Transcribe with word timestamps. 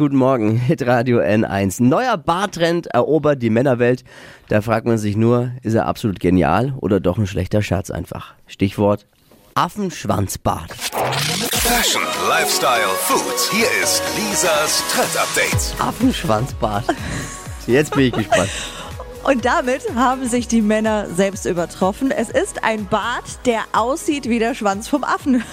Guten 0.00 0.16
Morgen, 0.16 0.56
Hitradio 0.56 1.18
N1. 1.18 1.82
Neuer 1.82 2.16
Bartrend 2.16 2.86
erobert 2.86 3.42
die 3.42 3.50
Männerwelt. 3.50 4.02
Da 4.48 4.62
fragt 4.62 4.86
man 4.86 4.96
sich 4.96 5.14
nur, 5.14 5.50
ist 5.62 5.74
er 5.74 5.84
absolut 5.84 6.20
genial 6.20 6.72
oder 6.80 7.00
doch 7.00 7.18
ein 7.18 7.26
schlechter 7.26 7.60
Scherz 7.60 7.90
einfach? 7.90 8.32
Stichwort 8.46 9.06
Affenschwanzbart. 9.56 10.72
Fashion, 10.72 12.00
Lifestyle, 12.30 12.88
Food. 13.00 13.52
Hier 13.52 13.66
ist 13.82 14.02
Lisas 14.16 14.82
Trend 14.90 15.18
Update. 15.18 15.74
Affenschwanzbart. 15.78 16.86
Jetzt 17.66 17.94
bin 17.94 18.06
ich 18.06 18.12
gespannt. 18.14 18.48
Und 19.24 19.44
damit 19.44 19.82
haben 19.94 20.26
sich 20.26 20.48
die 20.48 20.62
Männer 20.62 21.08
selbst 21.14 21.44
übertroffen. 21.44 22.10
Es 22.10 22.30
ist 22.30 22.64
ein 22.64 22.86
Bart, 22.86 23.44
der 23.44 23.64
aussieht 23.74 24.30
wie 24.30 24.38
der 24.38 24.54
Schwanz 24.54 24.88
vom 24.88 25.04
Affen. 25.04 25.44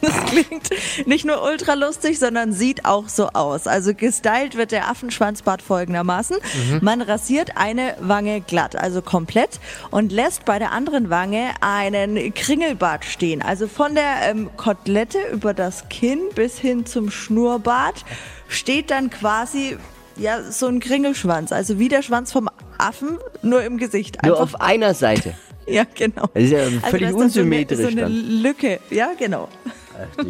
Das 0.00 0.24
klingt 0.26 0.70
nicht 1.06 1.24
nur 1.24 1.42
ultra 1.42 1.74
lustig, 1.74 2.18
sondern 2.18 2.52
sieht 2.52 2.84
auch 2.84 3.08
so 3.08 3.28
aus. 3.28 3.66
Also 3.66 3.94
gestylt 3.94 4.56
wird 4.56 4.72
der 4.72 4.88
Affenschwanzbart 4.88 5.62
folgendermaßen. 5.62 6.36
Man 6.80 7.00
rasiert 7.00 7.56
eine 7.56 7.96
Wange 8.00 8.40
glatt, 8.40 8.76
also 8.76 9.02
komplett, 9.02 9.60
und 9.90 10.12
lässt 10.12 10.44
bei 10.44 10.58
der 10.58 10.72
anderen 10.72 11.10
Wange 11.10 11.50
einen 11.60 12.34
Kringelbart 12.34 13.04
stehen. 13.04 13.42
Also 13.42 13.68
von 13.68 13.94
der 13.94 14.30
ähm, 14.30 14.50
Kotelette 14.56 15.18
über 15.32 15.54
das 15.54 15.88
Kinn 15.88 16.20
bis 16.34 16.58
hin 16.58 16.86
zum 16.86 17.10
Schnurrbart 17.10 18.04
steht 18.48 18.90
dann 18.90 19.10
quasi 19.10 19.76
ja, 20.16 20.42
so 20.50 20.66
ein 20.66 20.80
Kringelschwanz. 20.80 21.52
Also 21.52 21.78
wie 21.78 21.88
der 21.88 22.02
Schwanz 22.02 22.32
vom 22.32 22.48
Affen, 22.78 23.18
nur 23.42 23.62
im 23.62 23.78
Gesicht. 23.78 24.22
Nur 24.22 24.40
Einfach 24.40 24.54
auf 24.54 24.60
einer 24.60 24.94
Seite. 24.94 25.34
ja, 25.66 25.84
genau. 25.94 26.28
Das 26.34 26.42
ist 26.42 26.50
ja 26.50 26.58
Also 26.60 26.80
völlig 26.80 27.08
dann 27.10 27.14
unsymmetrisch 27.16 27.80
So 27.80 27.86
eine, 27.88 28.00
so 28.00 28.06
eine. 28.06 28.14
Lücke, 28.14 28.80
ja, 28.90 29.10
genau. 29.18 29.48
Ach. 29.96 30.24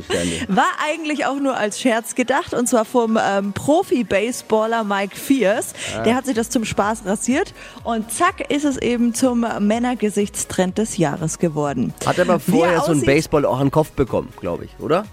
War 0.48 0.64
eigentlich 0.88 1.26
auch 1.26 1.36
nur 1.40 1.56
als 1.56 1.80
Scherz 1.80 2.14
gedacht 2.14 2.54
und 2.54 2.68
zwar 2.68 2.84
vom 2.84 3.18
ähm, 3.22 3.52
Profi-Baseballer 3.52 4.84
Mike 4.84 5.16
Fierce. 5.16 5.72
Ah. 5.98 6.02
Der 6.02 6.14
hat 6.14 6.26
sich 6.26 6.34
das 6.34 6.50
zum 6.50 6.64
Spaß 6.64 7.04
rasiert 7.06 7.54
und 7.84 8.10
zack 8.12 8.50
ist 8.50 8.64
es 8.64 8.76
eben 8.78 9.14
zum 9.14 9.44
Männergesichtstrend 9.60 10.78
des 10.78 10.96
Jahres 10.96 11.38
geworden. 11.38 11.92
Hat 12.04 12.18
aber 12.20 12.34
er 12.34 12.40
vorher 12.40 12.80
so 12.80 12.92
ein 12.92 12.98
aussieht- 12.98 13.06
Baseball 13.06 13.44
auch 13.44 13.58
an 13.58 13.66
den 13.66 13.70
Kopf 13.70 13.90
bekommen, 13.92 14.32
glaube 14.40 14.64
ich, 14.66 14.70
oder? 14.78 15.04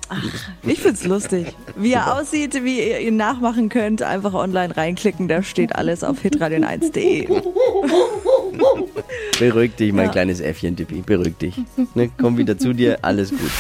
Ich 0.64 0.82
find's 0.82 1.04
lustig. 1.06 1.56
Wie 1.76 1.94
er 1.94 2.16
aussieht, 2.20 2.64
wie 2.64 2.80
ihr 2.88 3.00
ihn 3.00 3.18
nachmachen 3.18 3.70
könnt, 3.70 4.02
einfach 4.02 4.34
online 4.34 4.76
reinklicken, 4.76 5.28
da 5.28 5.44
steht 5.44 5.76
alles 5.76 6.04
auf 6.04 6.18
hitradion1.de. 6.24 7.28
Beruhig 9.40 9.76
dich, 9.76 9.92
mein 9.94 10.06
Ja. 10.06 10.12
kleines 10.12 10.40
Äffchen, 10.40 10.76
Tippi. 10.76 11.02
Beruhig 11.02 11.38
dich. 11.38 11.56
Ne, 11.96 12.10
komm 12.20 12.38
wieder 12.38 12.58
zu 12.58 12.74
dir, 12.74 13.00
alles 13.02 13.30
gut. 13.32 13.52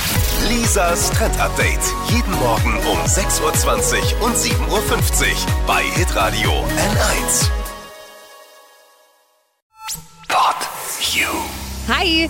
Lisas 0.49 1.09
Trend 1.11 1.39
Update. 1.39 1.80
Jeden 2.09 2.31
Morgen 2.39 2.73
um 2.91 2.97
6.20 3.05 3.41
Uhr 4.21 4.25
und 4.27 4.36
7.50 4.36 4.69
Uhr 4.71 4.88
bei 5.67 5.81
Hitradio 5.95 6.52
N1. 6.52 7.49
Pod 10.27 10.55
You. 11.14 11.27
Hi! 11.88 12.30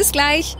Bis 0.01 0.11
gleich. 0.11 0.57